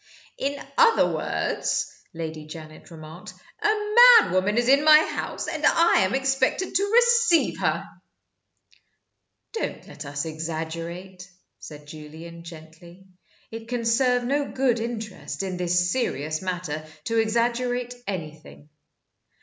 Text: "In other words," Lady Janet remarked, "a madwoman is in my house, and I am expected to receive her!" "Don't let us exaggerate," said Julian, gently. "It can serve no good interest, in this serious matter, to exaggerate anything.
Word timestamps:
"In 0.39 0.59
other 0.79 1.05
words," 1.05 1.85
Lady 2.11 2.47
Janet 2.47 2.89
remarked, 2.89 3.35
"a 3.61 3.67
madwoman 3.67 4.57
is 4.57 4.67
in 4.67 4.83
my 4.83 4.97
house, 4.97 5.47
and 5.47 5.63
I 5.63 5.99
am 5.99 6.15
expected 6.15 6.73
to 6.73 6.91
receive 6.91 7.59
her!" 7.59 7.83
"Don't 9.53 9.87
let 9.87 10.03
us 10.05 10.25
exaggerate," 10.25 11.29
said 11.59 11.85
Julian, 11.85 12.43
gently. 12.43 13.05
"It 13.51 13.67
can 13.67 13.85
serve 13.85 14.23
no 14.23 14.51
good 14.51 14.79
interest, 14.79 15.43
in 15.43 15.57
this 15.57 15.91
serious 15.91 16.41
matter, 16.41 16.83
to 17.03 17.19
exaggerate 17.19 17.93
anything. 18.07 18.69